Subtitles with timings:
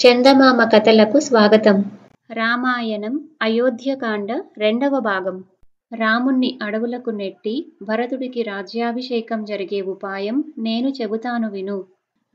[0.00, 1.84] చందమామ కథలకు స్వాగతం.
[2.32, 5.44] రామాయణం అయోధ్యకాండ రెండవ భాగం.
[5.94, 11.84] రాముణ్ణి అడవులకు నెట్టి భరతుడికి రాజ్యాభిషేకం జరిగే ఉపాయం నేను చెబుతాను విను.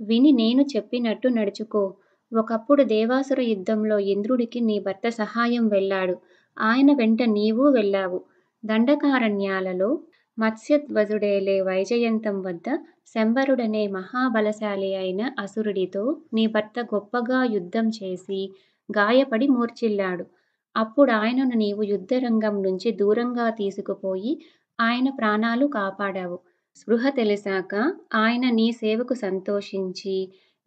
[0.01, 1.93] విని నేను చెప్పినట్టు నడుచుకో.
[2.39, 6.17] ఒకప్పుడు దేవాసుర యుద్ధంలో ఇంద్రుడికి నీ భర్త సహాయం వెళ్ళాడు.
[6.59, 8.21] ఆయన వెంట నీవు వెళ్ళావు.
[8.65, 9.99] దండకారణ్యాలలో
[10.37, 12.67] మత్స్యధ్వజుడేలే వైజయంతం వద్ద
[13.15, 16.03] శంబరుడనే మహాబలశాలి అయిన అసురుడితో
[16.33, 18.39] నీ భర్త గొప్పగా యుద్ధం చేసి
[18.89, 20.25] గాయపడి మూర్చిల్లాడు
[20.75, 24.33] అప్పుడు ఆయనను నీవు యుద్ధరంగం నుంచి దూరంగా తీసుకుపోయి
[24.79, 26.37] ఆయన ప్రాణాలు కాపాడావు.
[26.77, 27.73] స్పృహ తెలిసాక
[28.15, 30.15] ఆయన నీ సేవకు సంతోషించి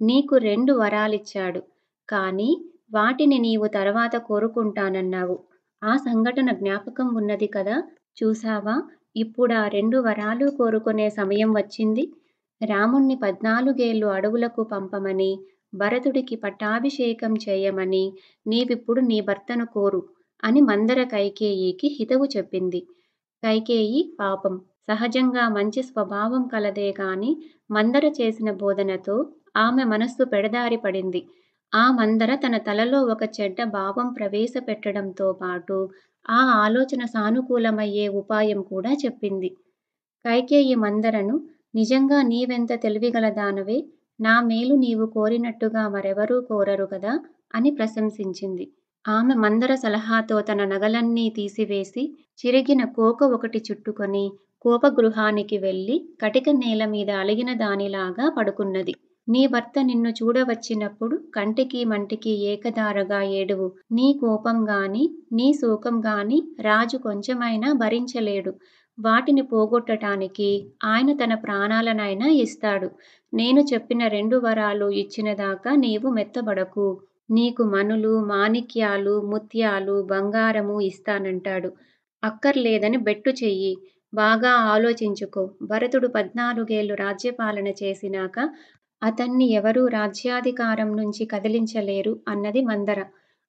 [0.01, 1.61] నీకు రెండు వరాలిచ్చాడు.
[2.09, 2.51] కానీ
[2.93, 5.37] వాటిని నీవు తర్వాత కోరుకుంటానన్నావు.
[5.83, 7.77] ఆ సంఘటన జ్ఞాపకం ఉన్నది కదా?
[8.17, 8.77] చూసావా
[9.17, 12.05] ఇప్పుడా రెండు వరాలు కోరుకునే సమయం వచ్చింది.
[12.61, 15.31] రాముణ్ణి పద్నాలుగేళ్ళు అడవులకు పంపమని
[15.73, 18.05] భరతుడికి పట్టాభిషేకం చేయమని
[18.47, 20.01] నీవిప్పుడు నీ భర్తను కోరు
[20.43, 22.81] అని మందర కైకేయికి హితవు చెప్పింది.
[23.43, 24.55] కైకేయి పాపం.
[24.89, 27.31] సహజంగా మంచి స్వభావం కలదే కాని
[27.71, 29.17] మందర చేసిన బోధనతో
[29.57, 31.21] ఆమె మనస్సు పెడదారి పడింది.
[31.73, 35.77] ఆ మందర తన తలలో ఒక చెడ్డ భావం ప్రవేశపెట్టడంతో పాటు
[36.29, 39.51] ఆ ఆలోచన సానుకూలమయ్యే ఉపాయం కూడా చెప్పింది.
[40.25, 41.37] కైకేయి మందరను
[41.75, 43.79] నిజంగా నీవెంత తెలివిగల దానవే
[44.21, 47.13] నా మేలు నీవు కోరినట్టుగా మరెవరూ కోరరు కదా
[47.55, 48.65] అని ప్రశంసించింది.
[49.05, 52.03] ఆమె మందర సలహాతో తన నగలన్నీ తీసివేసి
[52.39, 54.25] చిరిగిన కోక ఒకటి చుట్టుకొని
[54.65, 58.95] కోపగృహానికి వెళ్ళి కటిక నేల మీద అలిగిన దానిలాగా పడుకున్నది.
[59.29, 63.73] నీ భర్త నిన్ను చూడవచ్చినప్పుడు కంటికి మంటికి ఏకధారగా ఏడువు.
[63.93, 68.53] నీ కోపం గాని నీ శోకం గాని రాజు కొంచెమైనా భరించలేడు.
[68.99, 70.49] వాటిని పోగొట్టటానికి
[70.85, 72.89] ఆయన తన ప్రాణాలనైనా ఇస్తాడు.
[73.33, 76.87] నేను చెప్పిన రెండు వరాలు ఇచ్చినదాకా నీవు మెత్తబడకు.
[77.31, 81.71] నీకు మనులు మాణిక్యాలు ముత్యాలు బంగారము ఇస్తానంటాడు.
[82.23, 83.73] అక్కర్లేదని బెట్టు చెయ్యి.
[84.15, 85.43] బాగా ఆలోచించుకో.
[85.63, 88.37] భరతుడు పద్నాలుగేళ్ళు రాజ్యపాలన చేసినాక
[89.03, 93.01] అతన్ని ఎవరూ రాజ్యాధికారం నుంచి కదిలించలేరు అన్నది మందర.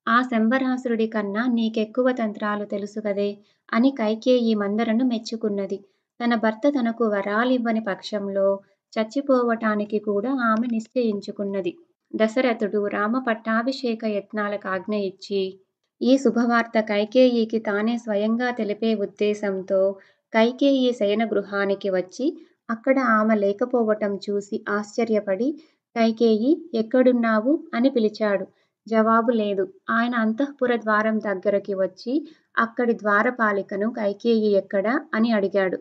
[0.08, 3.30] ఆ శంబరాసురుడి కన్నా నీకెక్కువ తంత్రాలు తెలుసు కదే
[3.72, 5.80] అని కైకేయి మందరను మెచ్చుకున్నది.
[6.20, 8.48] తన భర్త తనకు వరాలివ్వని పక్షంలో
[8.94, 11.74] చచ్చిపోవటానికి కూడా ఆమె నిశ్చయించుకున్నది.
[12.14, 15.42] దశరథుడు రామ పట్టాభిషేక యత్నాలకు ఆజ్ఞ ఇచ్చి
[16.02, 19.82] ఈ శుభవార్త కైకేయికి తానే స్వయంగా తెలిపే ఉద్దేశంతో
[20.34, 22.26] కైకేయి శయన గృహానికి వచ్చి
[22.70, 25.48] అక్కడ ఆమె లేకపోవటం చూసి ఆశ్చర్యపడి
[25.96, 27.64] కైకేయి ఎక్కడున్నావు?
[27.74, 28.46] అని పిలిచాడు.
[28.88, 29.64] జవాబు లేదు.
[29.90, 32.14] ఆయన అంతఃపుర ద్వారం దగ్గరకి వచ్చి
[32.58, 34.94] అక్కడి ద్వారపాలికను కైకేయి ఎక్కడా?
[35.14, 35.78] అని అడిగాడు.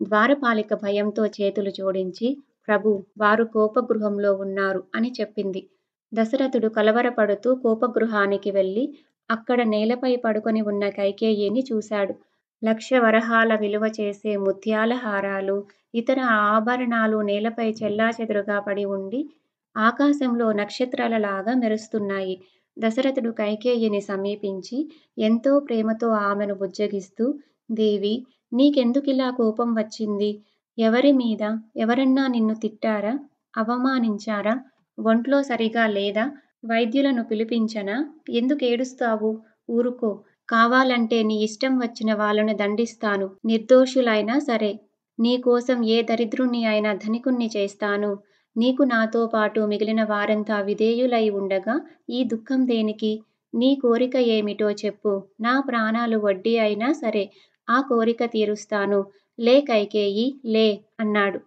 [0.00, 2.28] ద్వారపాలిక భయంతో చేతులు జోడించి
[2.68, 5.62] ప్రభు వారు కోపగృహంలో ఉన్నారు అని చెప్పింది.
[6.12, 8.84] దశరథుడు కలవరపడుతూ కోపగృహానికి వెళ్ళి
[9.30, 12.14] అక్కడ నేలపై పడుకొని ఉన్న కైకేయిని చూశాడు.
[12.62, 15.56] లక్ష వరహాల విలువ చేసే ముత్యాల హారాలు
[15.94, 16.18] ఇతర
[16.48, 19.20] ఆభరణాలు నేలపై చెల్లాచెదురుగా పడి ఉండి
[19.76, 22.34] ఆకాశంలో నక్షత్రాలలాగా మెరుస్తున్నాయి.
[22.76, 24.78] దశరథుడు కైకేయిని సమీపించి
[25.18, 27.24] ఎంతో ప్రేమతో ఆమెను బుజ్జగిస్తూ
[27.70, 28.14] దేవి
[28.52, 30.30] నీకెందుకిలా కోపం వచ్చింది?
[30.78, 31.42] ఎవరి మీద?
[31.76, 33.14] ఎవరన్నా నిన్ను తిట్టారా?
[33.54, 34.54] అవమానించారా?
[34.98, 36.24] ఒంట్లో సరిగా లేదా?
[36.64, 37.96] వైద్యులను పిలిపించనా?
[38.30, 39.30] ఎందుకు ఏడుస్తావు?
[39.70, 40.10] ఊరుకో.
[40.48, 43.26] కావాలంటే నీ ఇష్టం వచ్చిన వాళ్ళను దండిస్తాను.
[43.44, 44.72] నిర్దోషులైనా సరే.
[45.18, 48.10] నీకోసం ఏ దరిద్రుణ్ణి అయినా ధనికుణ్ణి చేస్తాను.
[48.56, 51.74] నీకు నాతో పాటు మిగిలిన వారంతా విధేయులై ఉండగా
[52.10, 53.12] ఈ దుఃఖం దేనికి?
[53.54, 55.12] నీ కోరిక ఏమిటో చెప్పు.
[55.40, 57.24] నా ప్రాణాలు వడ్డీ అయినా సరే
[57.68, 59.00] ఆ కోరిక తీరుస్తాను.
[59.38, 60.66] లే కైకేయి లే
[61.00, 61.38] అన్నాడు.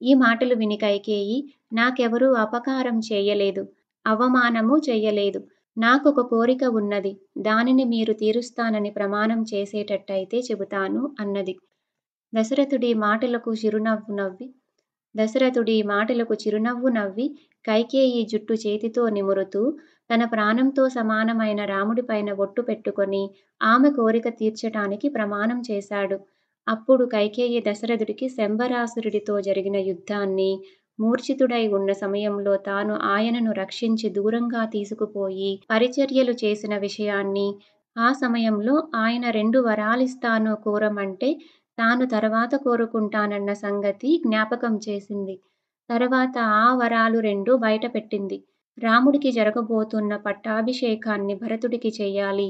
[0.00, 1.38] ఈ మాటలు విని కైకేయి
[1.72, 3.62] నాకెవరూ అపకారం చేయలేదు.
[4.06, 5.40] అవమానము చెయ్యలేదు.
[5.76, 7.12] నాకొక కోరిక ఉన్నది.
[7.38, 11.54] దానిని మీరు తీరుస్తానని ప్రమాణం చేసేటట్టయితే చెబుతాను అన్నది.
[12.34, 14.46] దశరథుడి మాటలకు చిరునవ్వు నవ్వి
[15.14, 17.26] దశరథుడి మాటలకు చిరునవ్వు నవ్వి
[17.64, 19.62] కైకేయి జుట్టు చేతితో నిమురుతూ
[20.10, 23.22] తన ప్రాణంతో సమానమైన రాముడిపైన ఒట్టు పెట్టుకొని
[23.60, 26.16] ఆమె కోరిక తీర్చటానికి ప్రమాణం చేశాడు.
[26.66, 30.50] అప్పుడు కైకేయి దశరథుడికి శంబరాసురుడితో జరిగిన యుద్ధాన్ని
[30.98, 37.48] మూర్ఛితుడై ఉన్న సమయంలో తాను ఆయనను రక్షించి దూరంగా తీసుకుపోయి పరిచర్యలు చేసిన విషయాన్ని
[37.96, 41.30] ఆ సమయంలో ఆయన రెండు వరాలిస్తాను కోరమంటే
[41.78, 45.34] తాను తర్వాత కోరుకుంటానన్న సంగతి జ్ఞాపకం చేసింది.
[45.90, 48.38] తర్వాత ఆ వరాలు రెండు బయటపెట్టింది.
[48.78, 52.48] రాముడికి జరగబోతున్న పట్టాభిషేకాన్ని భరతుడికి చెయ్యాలి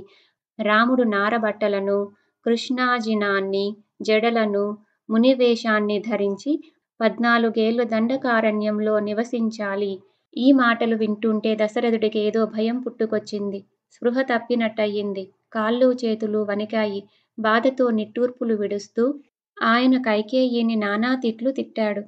[0.58, 1.98] రాముడు నారబట్టలను
[2.46, 3.66] కృష్ణాజినాన్ని
[4.02, 4.64] జడలను
[5.08, 6.52] మునివేషాన్ని ధరించి
[7.00, 9.92] పద్నాలుగేళ్ళు దండకారణ్యంలో నివసించాలి.
[10.36, 13.60] ఈ మాటలు వింటుంటే దశరథుడికి ఏదో భయం పుట్టుకొచ్చింది.
[13.92, 15.24] స్పృహ తప్పినట్టయింది.
[15.52, 17.00] కాళ్ళు చేతులు వణికాయి.
[17.38, 19.14] బాధతో నిట్టూర్పులు విడుస్తూ
[19.62, 22.02] ఆయన కైకేయిని నానా తిట్లు తిట్టాడు.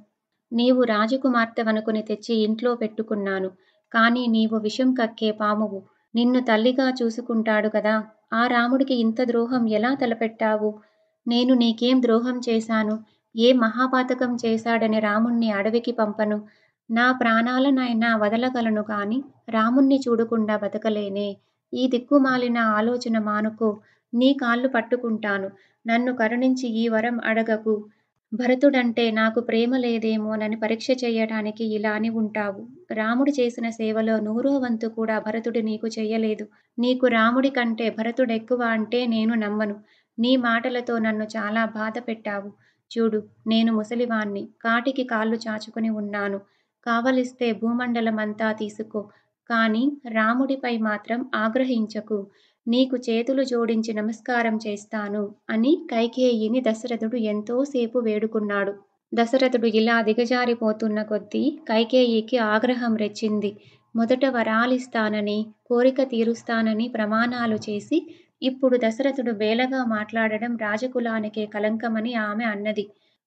[0.53, 3.51] నీవు రాజకుమార్తెవనుకుని తెచ్చి ఇంట్లో పెట్టుకున్నాను.
[3.93, 5.83] కాని నీవు విషం కక్కే పామువు.
[6.15, 8.05] నిన్ను తల్లిగా చూసుకుంటాడు కదా.
[8.33, 10.79] ఆ రాముడికి ఇంత ద్రోహం ఎలా తలపెట్టావు?
[11.29, 13.05] నేను నీకేం ద్రోహం చేశాను?
[13.37, 16.49] ఏ మహాపాతకం చేశాడని రాముణ్ణి అడవికి పంపను.
[16.91, 21.37] నా ప్రాణాలనైనా వదలగలను కాని రాముణ్ణి చూడకుండా బతకలేనే.
[21.75, 23.79] ఈ దిక్కుమాలిన ఆలోచన మానుకో.
[24.17, 25.49] నీ కాళ్ళు పట్టుకుంటాను.
[25.87, 27.75] నన్ను కరుణించి ఈ వరం అడగకు.
[28.33, 32.61] భరతుడంటే నాకు ప్రేమ లేదేమోనని పరీక్ష చేయటానికి ఇలా అని ఉంటావు.
[32.93, 36.47] రాముడు చేసిన సేవలో నూరో వంతు కూడా భరతుడు నీకు చెయ్యలేదు
[36.79, 39.77] నీకు రాముడి కంటే భరతుడెక్కువ అంటే నేను నమ్మను.
[40.19, 42.51] నీ మాటలతో నన్ను చాలా బాధ పెట్టావు.
[42.91, 44.49] చూడు నేను ముసలివాణ్ణి.
[44.63, 46.39] కాటికి కాళ్ళు చాచుకుని ఉన్నాను.
[46.87, 49.01] కావలిస్తే భూమండలమంతా తీసుకో.
[49.51, 49.83] కానీ
[50.13, 52.19] రాముడిపై మాత్రం ఆగ్రహించకు.
[52.67, 58.73] నీకు చేతులు జోడించి నమస్కారం చేస్తాను అని కైకేయిని దశరథుడు ఎంతోసేపు వేడుకున్నాడు.
[59.13, 63.51] దశరథుడు ఇలా దిగజారిపోతున్న కొద్దీ కైకేయికి ఆగ్రహం రెచ్చింది.
[63.95, 67.99] మొదట వరాలిస్తానని కోరిక తీరుస్తానని ప్రమాణాలు చేసి
[68.43, 72.85] ఇప్పుడు దశరథుడు బేలగా మాట్లాడడం రాజకులానికే కలంకమని ఆమె అన్నది.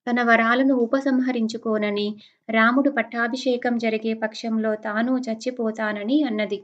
[0.07, 2.07] తన వరాలను ఉపసంహరించుకోనని
[2.50, 6.59] రాముడు పట్టాభిషేకం జరిగే పక్షంలో తాను చచ్చిపోతానని అన్నది.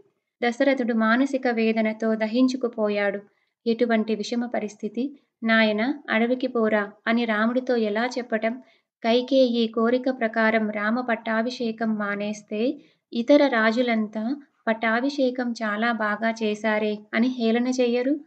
[0.45, 3.19] దశరథుడు మానసిక వేదనతో దహించుకుపోయాడు.
[3.67, 5.19] ఎటువంటి విషమ పరిస్థితి?
[5.43, 8.63] నాయన అడవికి పోరా అని రాముడితో ఎలా చెప్పటం?
[9.03, 12.81] కైకేయి కోరిక ప్రకారం రామ పట్టాభిషేకం మానేస్తే
[13.13, 14.35] ఇతర రాజులంతా
[14.67, 18.19] పట్టాభిషేకం చాలా బాగా చేశారే అని హేళన చెయ్యరు?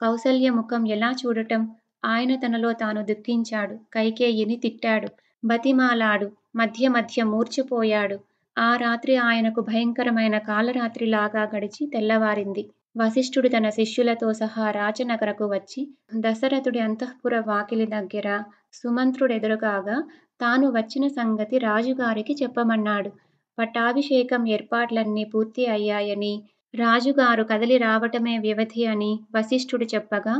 [0.00, 1.70] కౌసల్య ముఖం ఎలా చూడటం?
[2.04, 3.78] ఆయన తనలో తాను దుఃఖించాడు.
[3.94, 5.08] కైకేయిని తిట్టాడు.
[5.44, 6.30] బతిమాలాడు.
[6.56, 8.29] మధ్య మధ్య మూర్చిపోయాడు.
[8.60, 12.62] ఆ రాత్రి ఆయనకు భయంకరమైన కాలరాత్రిలాగా గడిచి తెల్లవారింది.
[12.96, 15.80] వశిష్ఠుడు తన శిష్యులతో సహా రాచనగరకు వచ్చి
[16.24, 18.28] దశరథుడి అంతఃపుర వాకిలి దగ్గర
[18.72, 19.96] సుమంత్రుడెదురుగాగా
[20.40, 23.10] తాను వచ్చిన సంగతి రాజుగారికి చెప్పమన్నాడు.
[23.58, 26.34] పట్టాభిషేకం ఏర్పాట్లన్నీ పూర్తి అయ్యాయని
[26.74, 30.34] రాజుగారు కదలి రావటమే వ్యవధి అని వశిష్ఠుడు చెప్పగా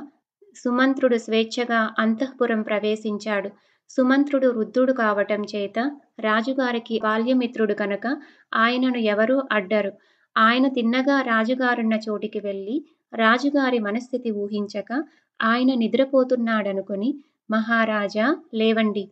[0.56, 3.50] సుమంత్రుడు స్వేచ్ఛగా అంతఃపురం ప్రవేశించాడు.
[3.90, 5.78] సుమంత్రుడు వృద్ధుడు కావటం చేత
[6.20, 8.06] రాజుగారికి బాల్యమిత్రుడు కనుక
[8.54, 9.92] ఆయనను ఎవరూ అడ్డరు.
[10.36, 12.76] ఆయన తిన్నగా రాజుగారున్న చోటికి వెళ్ళి
[13.12, 14.90] రాజుగారి మనస్థితి ఊహించక
[15.40, 17.10] ఆయన నిద్రపోతున్నాడనుకుని
[17.50, 19.04] మహారాజా లేవండి.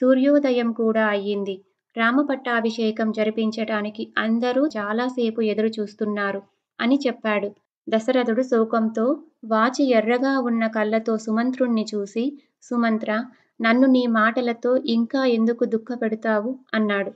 [0.00, 1.56] సూర్యోదయం కూడా అయ్యింది.
[1.96, 6.40] రామపట్టాభిషేకం జరిపించటానికి అందరూ చాలాసేపు ఎదురు చూస్తున్నారు
[6.78, 7.48] అని చెప్పాడు.
[7.86, 9.06] దశరథుడు శోకంతో
[9.44, 12.24] వాచి ఎర్రగా ఉన్న కళ్ళతో సుమంత్రుణ్ణి చూసి
[12.62, 13.10] సుమంత్ర
[13.60, 16.58] నన్ను నీ మాటలతో ఇంకా ఎందుకు దుఃఖపెడతావు?
[16.74, 17.10] అన్నాడు.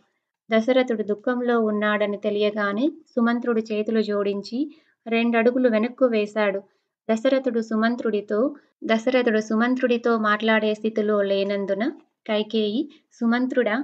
[0.50, 4.58] దశరథుడు దుఃఖంలో ఉన్నాడని తెలియగానే సుమంత్రుడు చేతులు జోడించి
[5.06, 6.60] రెండడుగులు వెనక్కు వేశాడు.
[7.08, 8.38] దశరథుడు సుమంత్రుడితో
[8.84, 11.84] దశరథుడు సుమంత్రుడితో మాట్లాడే స్థితిలో లేనందున
[12.26, 12.82] కైకేయి
[13.12, 13.76] సుమంత్రుడా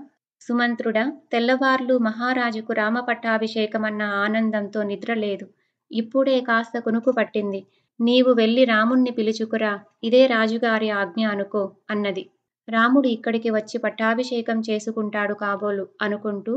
[0.43, 5.47] సుమంత్రుడా తెల్లవార్లు మహారాజుకు రామపట్టాభిషేకమన్న ఆనందంతో నిద్రలేదు
[5.91, 7.61] ఇప్పుడే కాస్త కునుకు పట్టింది.
[8.01, 9.73] నీవు వెళ్ళి రాముణ్ణి పిలుచుకురా.
[10.03, 12.25] ఇదే రాజుగారి ఆజ్ఞ అనుకో అన్నది.
[12.71, 16.55] రాముడు ఇక్కడికి వచ్చి పట్టాభిషేకం చేసుకుంటాడు కాబోలు అనుకుంటూ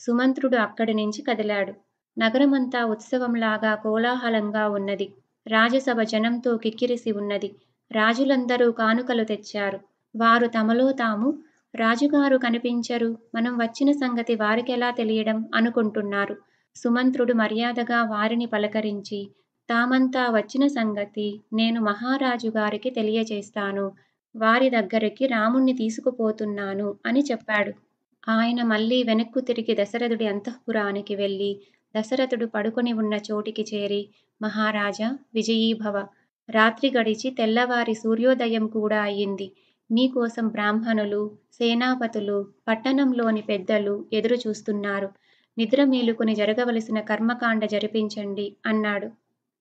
[0.00, 1.72] సుమంత్రుడు అక్కడి నుంచి కదిలాడు.
[2.18, 5.06] నగరమంతా ఉత్సవంలాగా కోలాహలంగా ఉన్నది.
[5.46, 7.48] రాజసభ జనంతో కిక్కిరిసి ఉన్నది.
[7.92, 9.80] రాజులందరూ కానుకలు తెచ్చారు.
[10.16, 11.28] వారు తమలో తాము
[11.74, 13.18] రాజుగారు కనిపించరు.
[13.34, 16.36] మనం వచ్చిన సంగతి వారికెలా తెలియడం అనుకుంటున్నారు.
[16.76, 19.20] సుమంత్రుడు మర్యాదగా వారిని పలకరించి
[19.68, 23.84] తామంతా వచ్చిన సంగతి నేను మహారాజు గారికి తెలియచేస్తాను.
[24.34, 27.72] వారి దగ్గరికి రాముణ్ణి తీసుకుపోతున్నాను అని చెప్పాడు.
[28.28, 31.50] ఆయన మళ్ళీ వెనక్కు తిరిగి దశరథుడి అంతఃపురానికి వెళ్ళి
[31.94, 34.02] దశరథుడు పడుకొని ఉన్న చోటికి చేరి
[34.40, 35.96] మహారాజా విజయీభవ!
[36.48, 39.46] రాత్రి గడిచి తెల్లవారి సూర్యోదయం కూడా అయ్యింది.
[39.90, 41.20] మీకోసం బ్రాహ్మణులు
[41.58, 42.36] సేనాపతులు
[42.66, 45.08] పట్టణంలోని పెద్దలు ఎదురు చూస్తున్నారు.
[45.56, 49.08] నిద్ర మేలుకొని జరగవలసిన కర్మకాండ జరిపించండి అన్నాడు.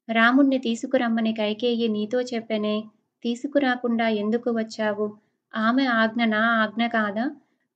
[0.07, 2.75] రాముణ్ణి తీసుకురమ్మని కైకేయి నీతో చెప్పెనే
[3.23, 5.07] తీసుకురాకుండా ఎందుకు వచ్చావు?
[5.53, 7.25] ఆమె ఆజ్ఞ నా ఆజ్ఞ కాదా?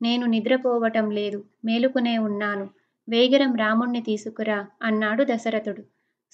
[0.01, 2.65] నేను నిద్రపోవటం లేదు మేలుకునే ఉన్నాను.
[3.07, 5.83] వేగరం రాముణ్ణి తీసుకురా అన్నాడు దశరథుడు.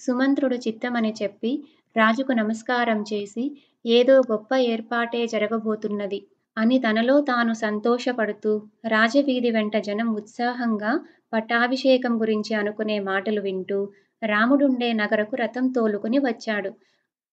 [0.00, 1.50] సుమంత్రుడు చిత్తమని చెప్పి
[1.96, 3.44] రాజుకు నమస్కారం చేసి
[3.84, 6.20] ఏదో గొప్ప ఏర్పాటే జరగబోతున్నది
[6.56, 8.52] అని తనలో తాను సంతోషపడుతూ
[8.86, 10.92] రాజవీధి వెంట జనం ఉత్సాహంగా
[11.32, 13.78] పట్టాభిషేకం గురించి అనుకునే మాటలు వింటూ
[14.22, 16.70] రాముడుండే నగరకు రథం తోలుకుని వచ్చాడు.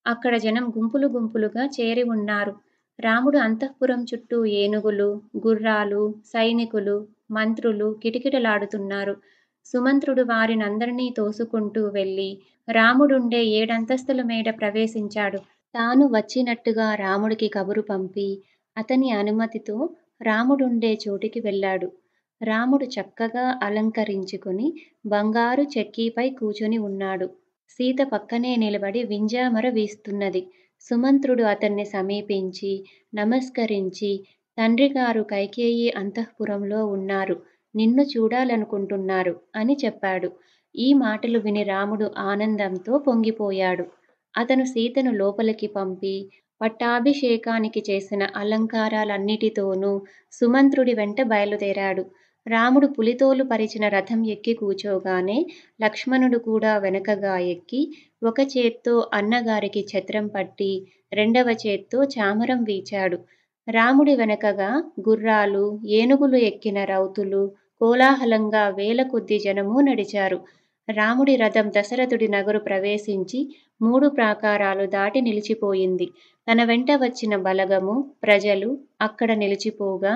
[0.09, 2.53] అక్కడ జనం గుంపులు గుంపులుగా చేరి ఉన్నారు
[2.99, 5.09] రాముడు అంతఃపురం చుట్టూ ఏనుగులు
[5.45, 6.95] గుర్రాలు సైనికులు
[7.31, 9.13] మంత్రులు కిటకిటలాడుతున్నారు
[9.65, 12.29] సుమంత్రుడు వారినందరినీ తోసుకుంటూ వెళ్ళి
[12.67, 15.39] రాముడుండే ఏడంతస్తుల మేడ ప్రవేశించాడు.
[15.75, 18.27] తాను వచ్చినట్టుగా రాముడికి కబురు పంపి,
[18.77, 19.77] అతని అనుమతితో
[20.21, 21.87] రాముడుండే చోటికి వెళ్ళాడు.
[22.41, 24.67] రాముడు చక్కగా అలంకరించుకుని
[25.05, 27.27] బంగారు చెక్కీపై కూచుని ఉన్నాడు.
[27.69, 30.41] సీత పక్కనే నిలబడి వింజామర వీస్తున్నది.
[30.81, 32.71] సుమంత్రుడు అతన్ని సమీపించి
[33.13, 34.11] నమస్కరించి
[34.57, 37.35] తండ్రిగారు కైకేయి అంతఃపురంలో ఉన్నారు.
[37.75, 40.29] నిన్ను చూడాలనుకుంటున్నారు అని చెప్పాడు.
[40.75, 43.85] ఈ మాటలు విని రాముడు ఆనందంతో పొంగిపోయాడు.
[44.35, 46.15] అతను సీతను లోపలికి పంపి
[46.61, 49.91] పట్టాభిషేకానికి చేసిన అలంకారాలన్నిటితోనూ
[50.33, 52.03] సుమంత్రుడి వెంట బయలుదేరాడు.
[52.45, 55.37] రాముడు పులితోలు పరిచిన రథం ఎక్కి కూచోగానే
[55.81, 57.81] లక్ష్మణుడు కూడా వెనకగా ఎక్కి
[58.23, 60.71] ఒక చేత్తో అన్నగారికి ఛత్రం పట్టి
[61.13, 63.17] రెండవ చేత్తో చామరం వీచాడు.
[63.67, 64.69] రాముడి వెనకగా
[65.09, 67.41] గుర్రాలు, ఏనుగులు ఎక్కిన రౌతులు
[67.81, 70.39] కోలాహలంగా వేల కొద్ది జనము నడిచారు.
[70.87, 73.39] రాముడి రథం దశరథుడి నగరు ప్రవేశించి
[73.81, 76.07] మూడు ప్రాకారాలు దాటి నిలిచిపోయింది.
[76.47, 78.69] తన వెంట వచ్చిన బలగము, ప్రజలు
[79.01, 80.13] అక్కడ నిలిచిపోగా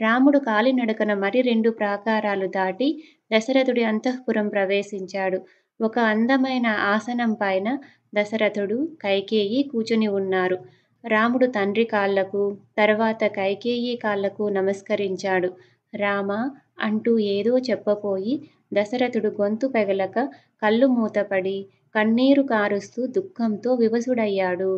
[0.00, 3.02] రాముడు కాలినడకన మరి రెండు ప్రాకారాలు దాటి
[3.34, 5.38] దశరథుడి అంతఃపురం ప్రవేశించాడు.
[5.80, 7.68] ఒక అందమైన ఆసనం పైన
[8.14, 10.58] దశరథుడు, కైకేయి కూచుని ఉన్నారు.
[11.04, 15.50] రాముడు తండ్రి కాళ్ళకు, తర్వాత కైకేయి కాళ్ళకు నమస్కరించాడు.
[15.94, 16.30] రామ
[16.80, 18.34] అంటూ ఏదో చెప్పపోయి
[18.74, 20.16] దశరథుడు గొంతు పెగలక
[20.62, 21.56] కళ్ళు మూతపడి
[21.94, 24.72] కన్నీరు కారుస్తూ దుఃఖంతో వివసుడయ్యాడు.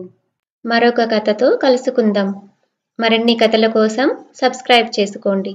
[0.64, 2.28] మరొక కథతో కలుసుకుందాం.
[2.98, 4.06] మరిన్ని కథల కోసం
[4.40, 5.52] సబ్స్క్రైబ్ చేసుకోండి.